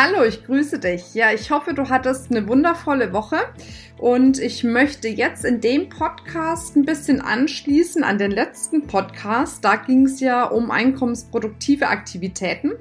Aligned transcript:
Hallo, 0.00 0.22
ich 0.22 0.44
grüße 0.44 0.78
dich. 0.78 1.12
Ja, 1.14 1.32
ich 1.32 1.50
hoffe, 1.50 1.74
du 1.74 1.88
hattest 1.88 2.30
eine 2.30 2.46
wundervolle 2.46 3.12
Woche 3.12 3.38
und 3.96 4.38
ich 4.38 4.62
möchte 4.62 5.08
jetzt 5.08 5.44
in 5.44 5.60
dem 5.60 5.88
Podcast 5.88 6.76
ein 6.76 6.84
bisschen 6.84 7.20
anschließen 7.20 8.04
an 8.04 8.16
den 8.16 8.30
letzten 8.30 8.86
Podcast. 8.86 9.64
Da 9.64 9.74
ging 9.74 10.06
es 10.06 10.20
ja 10.20 10.44
um 10.44 10.70
einkommensproduktive 10.70 11.88
Aktivitäten. 11.88 12.74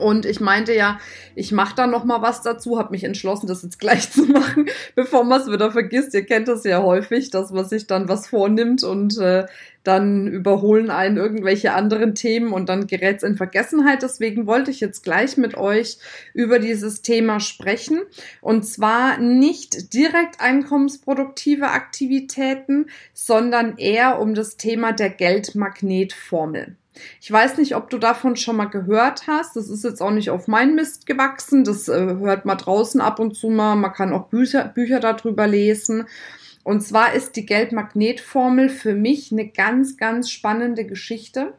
Und 0.00 0.26
ich 0.26 0.40
meinte 0.40 0.74
ja, 0.74 0.98
ich 1.34 1.52
mache 1.52 1.76
da 1.76 1.86
noch 1.86 2.04
mal 2.04 2.22
was 2.22 2.42
dazu, 2.42 2.78
habe 2.78 2.90
mich 2.90 3.04
entschlossen, 3.04 3.46
das 3.46 3.62
jetzt 3.62 3.78
gleich 3.78 4.10
zu 4.10 4.24
machen, 4.24 4.66
bevor 4.94 5.24
man 5.24 5.40
es 5.40 5.50
wieder 5.50 5.70
vergisst. 5.70 6.14
Ihr 6.14 6.24
kennt 6.24 6.48
das 6.48 6.64
ja 6.64 6.82
häufig, 6.82 7.30
dass 7.30 7.50
man 7.50 7.64
sich 7.64 7.86
dann 7.86 8.08
was 8.08 8.28
vornimmt 8.28 8.82
und 8.82 9.18
äh, 9.18 9.46
dann 9.84 10.26
überholen 10.26 10.90
einen 10.90 11.16
irgendwelche 11.16 11.72
anderen 11.72 12.14
Themen 12.14 12.52
und 12.52 12.68
dann 12.68 12.86
gerät 12.86 13.18
es 13.18 13.22
in 13.22 13.36
Vergessenheit. 13.36 14.02
Deswegen 14.02 14.46
wollte 14.46 14.70
ich 14.70 14.80
jetzt 14.80 15.02
gleich 15.02 15.36
mit 15.36 15.56
euch 15.56 15.98
über 16.34 16.58
dieses 16.58 17.02
Thema 17.02 17.40
sprechen. 17.40 18.00
Und 18.40 18.64
zwar 18.64 19.18
nicht 19.18 19.94
direkt 19.94 20.40
einkommensproduktive 20.40 21.68
Aktivitäten, 21.68 22.86
sondern 23.14 23.78
eher 23.78 24.20
um 24.20 24.34
das 24.34 24.56
Thema 24.56 24.92
der 24.92 25.10
Geldmagnetformel. 25.10 26.76
Ich 27.20 27.30
weiß 27.30 27.58
nicht, 27.58 27.76
ob 27.76 27.88
du 27.90 27.98
davon 27.98 28.36
schon 28.36 28.56
mal 28.56 28.66
gehört 28.66 29.26
hast. 29.26 29.56
Das 29.56 29.68
ist 29.68 29.84
jetzt 29.84 30.00
auch 30.00 30.10
nicht 30.10 30.30
auf 30.30 30.48
mein 30.48 30.74
Mist 30.74 31.06
gewachsen. 31.06 31.64
Das 31.64 31.88
äh, 31.88 32.16
hört 32.18 32.44
man 32.44 32.58
draußen 32.58 33.00
ab 33.00 33.18
und 33.18 33.36
zu 33.36 33.48
mal. 33.48 33.76
Man 33.76 33.92
kann 33.92 34.12
auch 34.12 34.28
Bücher, 34.28 34.64
Bücher 34.64 35.00
darüber 35.00 35.46
lesen. 35.46 36.06
Und 36.62 36.82
zwar 36.82 37.14
ist 37.14 37.36
die 37.36 37.46
Geldmagnetformel 37.46 38.68
für 38.68 38.94
mich 38.94 39.32
eine 39.32 39.48
ganz, 39.48 39.96
ganz 39.96 40.30
spannende 40.30 40.84
Geschichte. 40.84 41.54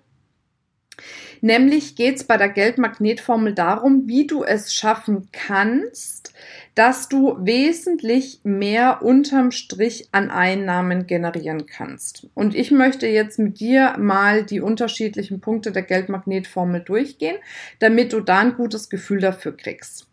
Nämlich 1.42 1.95
geht 1.95 2.17
es 2.17 2.23
bei 2.23 2.38
der 2.38 2.50
Geldmagnetformel 2.50 3.55
darum, 3.55 4.08
wie 4.08 4.27
du 4.27 4.44
es 4.44 4.73
schaffen 4.73 5.30
kannst, 5.31 6.33
dass 6.75 7.09
du 7.09 7.38
wesentlich 7.39 8.39
mehr 8.44 9.02
unterm 9.02 9.52
Strich 9.52 10.08
an 10.11 10.31
Einnahmen 10.31 11.05
generieren 11.05 11.66
kannst. 11.66 12.27
Und 12.33 12.55
ich 12.55 12.72
möchte 12.72 13.08
jetzt 13.08 13.39
mit 13.39 13.59
dir 13.59 13.95
mal 13.97 14.45
die 14.45 14.61
unterschiedlichen 14.61 15.42
Punkte 15.42 15.72
der 15.72 15.83
Geldmagnetformel 15.83 16.81
durchgehen, 16.81 17.38
damit 17.80 18.14
du 18.14 18.22
da 18.22 18.39
ein 18.39 18.55
gutes 18.55 18.89
Gefühl 18.89 19.19
dafür 19.19 19.55
kriegst. 19.55 20.08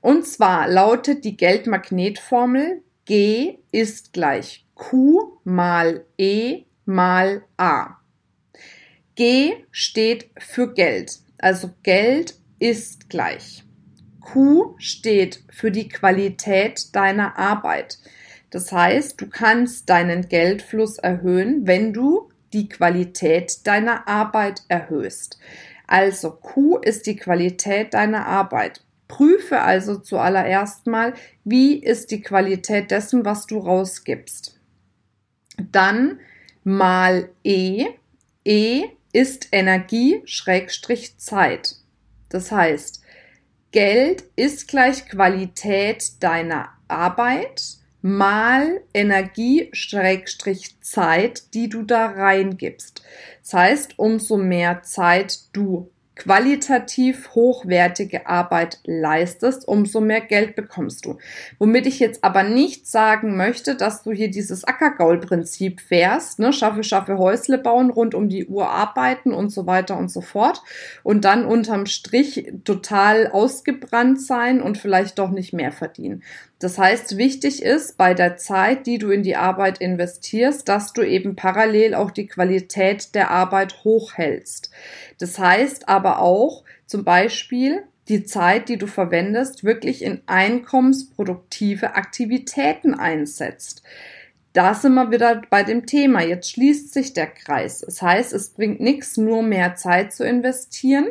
Und 0.00 0.26
zwar 0.26 0.68
lautet 0.68 1.24
die 1.24 1.36
Geldmagnetformel 1.36 2.82
G 3.04 3.58
ist 3.72 4.12
gleich 4.12 4.66
Q 4.74 5.38
mal 5.44 6.04
E 6.18 6.64
mal 6.84 7.42
A. 7.56 7.96
G 9.14 9.54
steht 9.70 10.30
für 10.38 10.72
Geld. 10.72 11.18
Also 11.38 11.70
Geld 11.82 12.34
ist 12.58 13.08
gleich. 13.10 13.64
Q 14.32 14.74
steht 14.76 15.42
für 15.48 15.70
die 15.70 15.88
Qualität 15.88 16.94
deiner 16.94 17.38
Arbeit. 17.38 17.98
Das 18.50 18.72
heißt, 18.72 19.18
du 19.20 19.28
kannst 19.28 19.88
deinen 19.88 20.28
Geldfluss 20.28 20.98
erhöhen, 20.98 21.66
wenn 21.66 21.94
du 21.94 22.30
die 22.52 22.68
Qualität 22.68 23.66
deiner 23.66 24.06
Arbeit 24.06 24.62
erhöhst. 24.68 25.38
Also 25.86 26.30
Q 26.30 26.76
ist 26.76 27.06
die 27.06 27.16
Qualität 27.16 27.94
deiner 27.94 28.26
Arbeit. 28.26 28.84
Prüfe 29.06 29.62
also 29.62 29.96
zuallererst 29.96 30.86
mal, 30.86 31.14
wie 31.44 31.76
ist 31.76 32.10
die 32.10 32.20
Qualität 32.20 32.90
dessen, 32.90 33.24
was 33.24 33.46
du 33.46 33.58
rausgibst. 33.58 34.60
Dann 35.72 36.20
mal 36.64 37.30
E. 37.44 37.86
E 38.44 38.84
ist 39.12 39.48
Energie 39.52 40.20
Schrägstrich 40.26 41.16
Zeit. 41.16 41.76
Das 42.28 42.52
heißt, 42.52 42.97
Geld 43.70 44.24
ist 44.34 44.68
gleich 44.68 45.06
Qualität 45.08 46.22
deiner 46.22 46.70
Arbeit 46.88 47.78
mal 48.00 48.80
Energie 48.94 49.68
Schrägstrich 49.72 50.80
Zeit, 50.80 51.52
die 51.54 51.68
du 51.68 51.82
da 51.82 52.06
reingibst. 52.06 53.02
Das 53.42 53.52
heißt, 53.52 53.98
umso 53.98 54.38
mehr 54.38 54.82
Zeit 54.82 55.54
du 55.54 55.90
qualitativ 56.18 57.30
hochwertige 57.34 58.26
Arbeit 58.26 58.80
leistest, 58.84 59.66
umso 59.66 60.00
mehr 60.00 60.20
Geld 60.20 60.56
bekommst 60.56 61.06
du. 61.06 61.16
Womit 61.58 61.86
ich 61.86 62.00
jetzt 62.00 62.24
aber 62.24 62.42
nicht 62.42 62.88
sagen 62.88 63.36
möchte, 63.36 63.76
dass 63.76 64.02
du 64.02 64.10
hier 64.10 64.30
dieses 64.30 64.64
Ackergaul-Prinzip 64.64 65.80
fährst, 65.80 66.40
ne? 66.40 66.52
schaffe, 66.52 66.82
schaffe 66.82 67.18
Häusle 67.18 67.56
bauen, 67.56 67.90
rund 67.90 68.14
um 68.14 68.28
die 68.28 68.46
Uhr 68.46 68.68
arbeiten 68.68 69.32
und 69.32 69.50
so 69.50 69.66
weiter 69.66 69.96
und 69.96 70.10
so 70.10 70.20
fort 70.20 70.62
und 71.04 71.24
dann 71.24 71.46
unterm 71.46 71.86
Strich 71.86 72.52
total 72.64 73.28
ausgebrannt 73.28 74.20
sein 74.20 74.60
und 74.60 74.76
vielleicht 74.76 75.18
doch 75.20 75.30
nicht 75.30 75.52
mehr 75.52 75.70
verdienen. 75.70 76.24
Das 76.60 76.76
heißt, 76.76 77.16
wichtig 77.16 77.62
ist 77.62 77.96
bei 77.96 78.14
der 78.14 78.36
Zeit, 78.36 78.86
die 78.86 78.98
du 78.98 79.10
in 79.10 79.22
die 79.22 79.36
Arbeit 79.36 79.78
investierst, 79.78 80.68
dass 80.68 80.92
du 80.92 81.02
eben 81.02 81.36
parallel 81.36 81.94
auch 81.94 82.10
die 82.10 82.26
Qualität 82.26 83.14
der 83.14 83.30
Arbeit 83.30 83.84
hochhältst. 83.84 84.72
Das 85.20 85.38
heißt 85.38 85.88
aber 85.88 86.07
auch 86.16 86.64
zum 86.86 87.04
Beispiel, 87.04 87.84
die 88.08 88.24
Zeit, 88.24 88.68
die 88.68 88.78
du 88.78 88.86
verwendest, 88.86 89.64
wirklich 89.64 90.02
in 90.02 90.22
einkommensproduktive 90.26 91.94
Aktivitäten 91.94 92.94
einsetzt. 92.94 93.82
Da 94.54 94.74
sind 94.74 94.94
wir 94.94 95.10
wieder 95.10 95.42
bei 95.50 95.62
dem 95.62 95.86
Thema. 95.86 96.22
Jetzt 96.22 96.50
schließt 96.50 96.92
sich 96.92 97.12
der 97.12 97.26
Kreis. 97.26 97.80
Das 97.80 98.00
heißt, 98.00 98.32
es 98.32 98.50
bringt 98.50 98.80
nichts, 98.80 99.18
nur 99.18 99.42
mehr 99.42 99.74
Zeit 99.76 100.12
zu 100.12 100.24
investieren, 100.24 101.08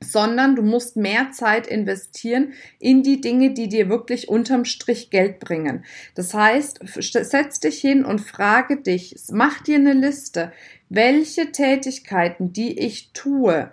sondern 0.00 0.56
du 0.56 0.62
musst 0.62 0.96
mehr 0.96 1.30
Zeit 1.30 1.68
investieren 1.68 2.52
in 2.80 3.04
die 3.04 3.20
Dinge, 3.20 3.54
die 3.54 3.68
dir 3.68 3.88
wirklich 3.88 4.28
unterm 4.28 4.64
Strich 4.64 5.10
Geld 5.10 5.38
bringen. 5.38 5.84
Das 6.16 6.34
heißt, 6.34 6.80
setz 6.84 7.60
dich 7.60 7.80
hin 7.80 8.04
und 8.04 8.20
frage 8.20 8.76
dich, 8.76 9.14
mach 9.30 9.60
dir 9.60 9.76
eine 9.76 9.92
Liste, 9.92 10.52
welche 10.88 11.52
Tätigkeiten, 11.52 12.52
die 12.52 12.78
ich 12.78 13.12
tue, 13.12 13.72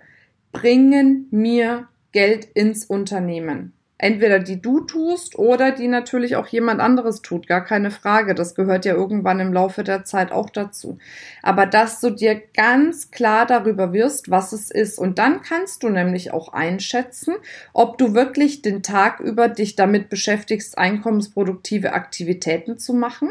bringen 0.52 1.26
mir 1.30 1.88
Geld 2.12 2.44
ins 2.44 2.84
Unternehmen 2.84 3.72
entweder 4.00 4.38
die 4.38 4.60
du 4.60 4.80
tust 4.80 5.38
oder 5.38 5.72
die 5.72 5.88
natürlich 5.88 6.36
auch 6.36 6.46
jemand 6.46 6.80
anderes 6.80 7.22
tut, 7.22 7.46
gar 7.46 7.64
keine 7.64 7.90
Frage. 7.90 8.34
Das 8.34 8.54
gehört 8.54 8.84
ja 8.84 8.94
irgendwann 8.94 9.40
im 9.40 9.52
Laufe 9.52 9.84
der 9.84 10.04
Zeit 10.04 10.32
auch 10.32 10.50
dazu. 10.50 10.98
Aber 11.42 11.66
dass 11.66 12.00
du 12.00 12.10
dir 12.10 12.40
ganz 12.54 13.10
klar 13.10 13.46
darüber 13.46 13.92
wirst, 13.92 14.30
was 14.30 14.52
es 14.52 14.70
ist. 14.70 14.98
Und 14.98 15.18
dann 15.18 15.42
kannst 15.42 15.82
du 15.82 15.90
nämlich 15.90 16.32
auch 16.32 16.52
einschätzen, 16.52 17.34
ob 17.72 17.98
du 17.98 18.14
wirklich 18.14 18.62
den 18.62 18.82
Tag 18.82 19.20
über 19.20 19.48
dich 19.48 19.76
damit 19.76 20.08
beschäftigst, 20.08 20.78
einkommensproduktive 20.78 21.92
Aktivitäten 21.92 22.78
zu 22.78 22.94
machen 22.94 23.28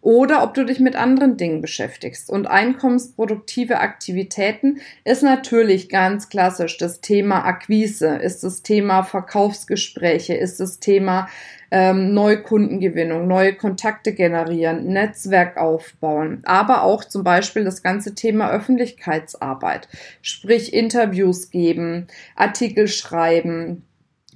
oder 0.00 0.42
ob 0.42 0.54
du 0.54 0.64
dich 0.64 0.80
mit 0.80 0.96
anderen 0.96 1.36
Dingen 1.36 1.60
beschäftigst. 1.60 2.30
Und 2.30 2.46
einkommensproduktive 2.46 3.80
Aktivitäten 3.80 4.80
ist 5.04 5.22
natürlich 5.22 5.88
ganz 5.88 6.28
klassisch 6.28 6.78
das 6.78 7.00
Thema 7.00 7.44
Akquise, 7.44 8.16
ist 8.16 8.42
das 8.42 8.62
Thema 8.62 9.02
Verkaufsgespräche, 9.02 10.34
ist 10.34 10.60
das 10.60 10.80
Thema 10.80 11.28
ähm, 11.70 12.14
Neukundengewinnung, 12.14 13.26
neue 13.28 13.54
Kontakte 13.54 14.12
generieren, 14.12 14.86
Netzwerk 14.86 15.56
aufbauen, 15.56 16.40
aber 16.44 16.82
auch 16.82 17.04
zum 17.04 17.22
Beispiel 17.22 17.64
das 17.64 17.82
ganze 17.82 18.14
Thema 18.14 18.50
Öffentlichkeitsarbeit, 18.50 19.88
sprich 20.22 20.72
Interviews 20.72 21.50
geben, 21.50 22.08
Artikel 22.34 22.88
schreiben, 22.88 23.84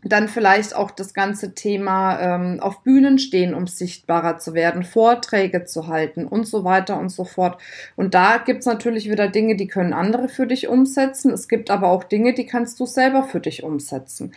dann 0.04 0.28
vielleicht 0.28 0.74
auch 0.74 0.90
das 0.90 1.14
ganze 1.14 1.54
Thema 1.54 2.20
ähm, 2.20 2.60
auf 2.60 2.82
Bühnen 2.82 3.18
stehen, 3.18 3.54
um 3.54 3.66
sichtbarer 3.66 4.38
zu 4.38 4.54
werden, 4.54 4.84
Vorträge 4.84 5.64
zu 5.64 5.88
halten 5.88 6.26
und 6.26 6.46
so 6.46 6.64
weiter 6.64 6.98
und 6.98 7.08
so 7.08 7.24
fort. 7.24 7.60
Und 7.96 8.14
da 8.14 8.38
gibt's 8.38 8.66
natürlich 8.66 9.10
wieder 9.10 9.28
Dinge, 9.28 9.56
die 9.56 9.66
können 9.66 9.92
andere 9.92 10.28
für 10.28 10.46
dich 10.46 10.68
umsetzen. 10.68 11.32
Es 11.32 11.48
gibt 11.48 11.70
aber 11.70 11.88
auch 11.88 12.04
Dinge, 12.04 12.34
die 12.34 12.46
kannst 12.46 12.78
du 12.80 12.86
selber 12.86 13.24
für 13.24 13.40
dich 13.40 13.62
umsetzen. 13.62 14.34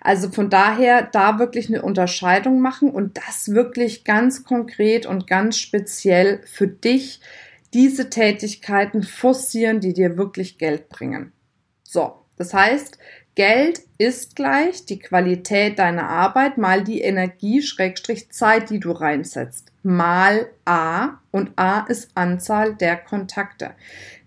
Also 0.00 0.30
von 0.30 0.48
daher 0.48 1.02
da 1.02 1.38
wirklich 1.38 1.68
eine 1.68 1.82
Unterscheidung 1.82 2.60
machen 2.60 2.90
und 2.90 3.18
das 3.18 3.54
wirklich 3.54 4.04
ganz 4.04 4.44
konkret 4.44 5.06
und 5.06 5.26
ganz 5.26 5.58
speziell 5.58 6.40
für 6.46 6.66
dich 6.66 7.20
diese 7.74 8.10
Tätigkeiten 8.10 9.02
forcieren, 9.02 9.80
die 9.80 9.92
dir 9.92 10.16
wirklich 10.16 10.58
Geld 10.58 10.88
bringen. 10.88 11.32
So, 11.84 12.14
das 12.36 12.54
heißt, 12.54 12.98
Geld 13.36 13.82
ist 13.96 14.34
gleich 14.34 14.86
die 14.86 14.98
Qualität 14.98 15.78
deiner 15.78 16.08
Arbeit 16.08 16.58
mal 16.58 16.82
die 16.82 17.00
Energie 17.00 17.62
Schrägstrich 17.62 18.30
Zeit, 18.30 18.70
die 18.70 18.80
du 18.80 18.90
reinsetzt. 18.90 19.72
mal 19.82 20.50
A 20.66 21.20
und 21.30 21.52
A 21.56 21.86
ist 21.86 22.10
Anzahl 22.14 22.74
der 22.74 22.96
Kontakte. 22.96 23.70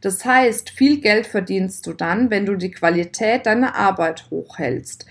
Das 0.01 0.25
heißt, 0.25 0.71
viel 0.71 0.99
Geld 0.99 1.27
verdienst 1.27 1.85
du 1.85 1.93
dann, 1.93 2.31
wenn 2.31 2.45
du 2.45 2.55
die 2.55 2.71
Qualität 2.71 3.45
deiner 3.45 3.75
Arbeit 3.75 4.31
hochhältst, 4.31 5.05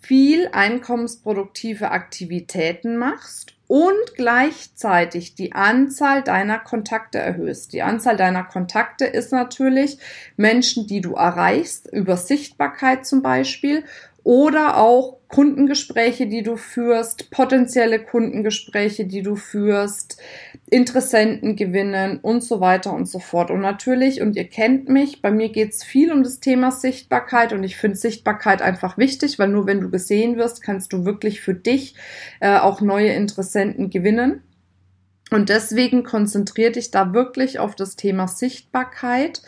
viel 0.00 0.48
einkommensproduktive 0.52 1.90
Aktivitäten 1.90 2.96
machst 2.96 3.57
und 3.68 4.14
gleichzeitig 4.16 5.34
die 5.34 5.52
Anzahl 5.52 6.22
deiner 6.22 6.58
Kontakte 6.58 7.18
erhöhst. 7.18 7.72
Die 7.74 7.82
Anzahl 7.82 8.16
deiner 8.16 8.42
Kontakte 8.42 9.04
ist 9.04 9.30
natürlich 9.30 9.98
Menschen, 10.36 10.86
die 10.86 11.02
du 11.02 11.14
erreichst, 11.14 11.86
über 11.92 12.16
Sichtbarkeit 12.16 13.06
zum 13.06 13.22
Beispiel 13.22 13.84
oder 14.24 14.76
auch 14.76 15.18
Kundengespräche, 15.28 16.26
die 16.26 16.42
du 16.42 16.56
führst, 16.56 17.30
potenzielle 17.30 18.02
Kundengespräche, 18.02 19.04
die 19.04 19.22
du 19.22 19.36
führst, 19.36 20.18
Interessenten 20.70 21.54
gewinnen 21.54 22.18
und 22.20 22.42
so 22.42 22.60
weiter 22.60 22.92
und 22.94 23.06
so 23.06 23.18
fort. 23.18 23.50
Und 23.50 23.60
natürlich, 23.60 24.22
und 24.22 24.36
ihr 24.36 24.48
kennt 24.48 24.88
mich, 24.88 25.20
bei 25.20 25.30
mir 25.30 25.50
geht 25.50 25.72
es 25.72 25.84
viel 25.84 26.12
um 26.12 26.22
das 26.22 26.40
Thema 26.40 26.70
Sichtbarkeit 26.70 27.52
und 27.52 27.62
ich 27.62 27.76
finde 27.76 27.96
Sichtbarkeit 27.96 28.62
einfach 28.62 28.96
wichtig, 28.96 29.38
weil 29.38 29.48
nur 29.48 29.66
wenn 29.66 29.80
du 29.82 29.90
gesehen 29.90 30.36
wirst, 30.36 30.62
kannst 30.62 30.92
du 30.94 31.04
wirklich 31.04 31.42
für 31.42 31.54
dich 31.54 31.94
äh, 32.40 32.58
auch 32.58 32.80
neue 32.80 33.12
Interessenten 33.12 33.90
gewinnen. 33.90 34.42
Und 35.30 35.50
deswegen 35.50 36.04
konzentriere 36.04 36.72
dich 36.72 36.90
da 36.90 37.12
wirklich 37.12 37.58
auf 37.58 37.74
das 37.74 37.96
Thema 37.96 38.28
Sichtbarkeit 38.28 39.42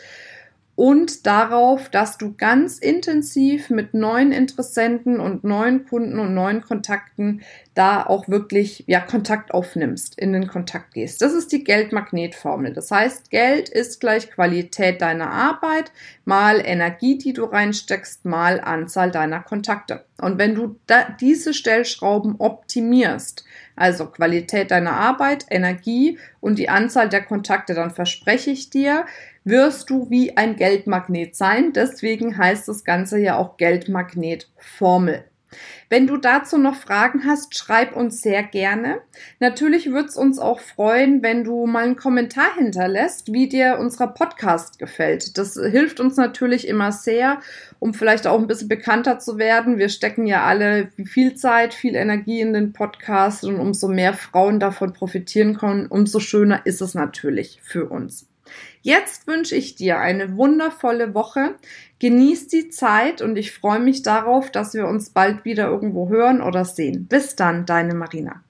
und 0.81 1.27
darauf, 1.27 1.89
dass 1.89 2.17
du 2.17 2.33
ganz 2.33 2.79
intensiv 2.79 3.69
mit 3.69 3.93
neuen 3.93 4.31
Interessenten 4.31 5.19
und 5.19 5.43
neuen 5.43 5.85
Kunden 5.85 6.17
und 6.17 6.33
neuen 6.33 6.61
Kontakten 6.61 7.41
da 7.73 8.05
auch 8.05 8.27
wirklich 8.27 8.83
ja 8.87 8.99
Kontakt 8.99 9.53
aufnimmst, 9.53 10.19
in 10.19 10.33
den 10.33 10.47
Kontakt 10.47 10.93
gehst. 10.93 11.21
Das 11.21 11.33
ist 11.33 11.51
die 11.53 11.63
Geldmagnetformel. 11.63 12.73
Das 12.73 12.91
heißt, 12.91 13.29
Geld 13.29 13.69
ist 13.69 14.01
gleich 14.01 14.29
Qualität 14.29 15.01
deiner 15.01 15.31
Arbeit 15.31 15.91
mal 16.25 16.61
Energie, 16.63 17.17
die 17.17 17.31
du 17.31 17.45
reinsteckst, 17.45 18.25
mal 18.25 18.59
Anzahl 18.59 19.09
deiner 19.09 19.41
Kontakte. 19.41 20.03
Und 20.19 20.37
wenn 20.37 20.53
du 20.53 20.77
diese 21.21 21.53
Stellschrauben 21.53 22.35
optimierst, 22.39 23.45
also 23.77 24.07
Qualität 24.07 24.69
deiner 24.71 24.93
Arbeit, 24.93 25.45
Energie 25.49 26.19
und 26.41 26.59
die 26.59 26.69
Anzahl 26.69 27.07
der 27.07 27.23
Kontakte, 27.23 27.73
dann 27.73 27.91
verspreche 27.91 28.51
ich 28.51 28.69
dir, 28.69 29.05
wirst 29.45 29.89
du 29.89 30.09
wie 30.09 30.35
ein 30.35 30.57
Geldmagnet 30.57 31.35
sein. 31.35 31.71
Deswegen 31.73 32.37
heißt 32.37 32.67
das 32.67 32.83
Ganze 32.83 33.17
ja 33.17 33.37
auch 33.37 33.55
Geldmagnetformel. 33.57 35.23
Wenn 35.89 36.07
du 36.07 36.17
dazu 36.17 36.57
noch 36.57 36.75
Fragen 36.75 37.25
hast, 37.25 37.57
schreib 37.57 37.95
uns 37.95 38.21
sehr 38.21 38.43
gerne. 38.43 39.01
Natürlich 39.39 39.91
würde 39.91 40.07
es 40.07 40.15
uns 40.15 40.39
auch 40.39 40.59
freuen, 40.59 41.21
wenn 41.21 41.43
du 41.43 41.65
mal 41.65 41.83
einen 41.83 41.95
Kommentar 41.97 42.55
hinterlässt, 42.55 43.33
wie 43.33 43.49
dir 43.49 43.77
unser 43.79 44.07
Podcast 44.07 44.79
gefällt. 44.79 45.37
Das 45.37 45.55
hilft 45.55 45.99
uns 45.99 46.15
natürlich 46.15 46.67
immer 46.67 46.91
sehr, 46.91 47.41
um 47.79 47.93
vielleicht 47.93 48.27
auch 48.27 48.39
ein 48.39 48.47
bisschen 48.47 48.69
bekannter 48.69 49.19
zu 49.19 49.37
werden. 49.37 49.77
Wir 49.77 49.89
stecken 49.89 50.25
ja 50.25 50.45
alle 50.45 50.89
viel 51.05 51.35
Zeit, 51.35 51.73
viel 51.73 51.95
Energie 51.95 52.39
in 52.39 52.53
den 52.53 52.71
Podcast 52.73 53.43
und 53.43 53.57
umso 53.57 53.89
mehr 53.89 54.13
Frauen 54.13 54.59
davon 54.59 54.93
profitieren 54.93 55.57
können, 55.57 55.87
umso 55.87 56.19
schöner 56.19 56.65
ist 56.65 56.81
es 56.81 56.93
natürlich 56.93 57.59
für 57.61 57.89
uns. 57.89 58.30
Jetzt 58.81 59.27
wünsche 59.27 59.55
ich 59.55 59.75
dir 59.75 59.99
eine 59.99 60.37
wundervolle 60.37 61.13
Woche. 61.13 61.55
Genieß 61.99 62.47
die 62.47 62.69
Zeit 62.69 63.21
und 63.21 63.37
ich 63.37 63.51
freue 63.51 63.79
mich 63.79 64.01
darauf, 64.01 64.51
dass 64.51 64.73
wir 64.73 64.87
uns 64.87 65.11
bald 65.11 65.45
wieder 65.45 65.67
irgendwo 65.67 66.09
hören 66.09 66.41
oder 66.41 66.65
sehen. 66.65 67.07
Bis 67.07 67.35
dann, 67.35 67.65
deine 67.65 67.93
Marina. 67.93 68.43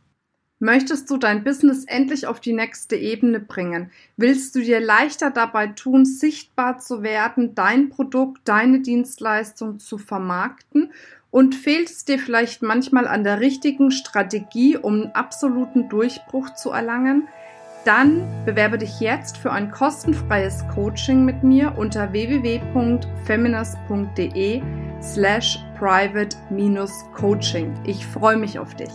Möchtest 0.63 1.09
du 1.09 1.17
dein 1.17 1.43
Business 1.43 1.85
endlich 1.85 2.27
auf 2.27 2.39
die 2.39 2.53
nächste 2.53 2.95
Ebene 2.95 3.39
bringen? 3.39 3.89
Willst 4.15 4.53
du 4.53 4.59
dir 4.61 4.79
leichter 4.79 5.31
dabei 5.31 5.65
tun, 5.65 6.05
sichtbar 6.05 6.77
zu 6.77 7.01
werden, 7.01 7.55
dein 7.55 7.89
Produkt, 7.89 8.41
deine 8.45 8.81
Dienstleistung 8.81 9.79
zu 9.79 9.97
vermarkten? 9.97 10.93
Und 11.31 11.55
fehlt 11.55 11.89
es 11.89 12.05
dir 12.05 12.19
vielleicht 12.19 12.61
manchmal 12.61 13.07
an 13.07 13.23
der 13.23 13.39
richtigen 13.39 13.89
Strategie, 13.89 14.77
um 14.77 15.01
einen 15.01 15.15
absoluten 15.15 15.89
Durchbruch 15.89 16.53
zu 16.53 16.69
erlangen? 16.69 17.27
Dann 17.83 18.27
bewerbe 18.45 18.77
dich 18.77 18.99
jetzt 18.99 19.37
für 19.37 19.51
ein 19.51 19.71
kostenfreies 19.71 20.67
Coaching 20.67 21.25
mit 21.25 21.41
mir 21.41 21.75
unter 21.77 22.11
www.feminist.de 22.11 24.61
slash 25.01 25.57
private-coaching. 25.79 27.73
Ich 27.85 28.05
freue 28.05 28.37
mich 28.37 28.59
auf 28.59 28.75
dich. 28.75 28.91